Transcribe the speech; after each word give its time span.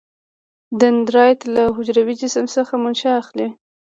دندرایت 0.81 1.39
له 1.55 1.63
حجروي 1.75 2.15
جسم 2.21 2.45
څخه 2.55 2.73
منشا 2.83 3.11
اخلي. 3.21 3.47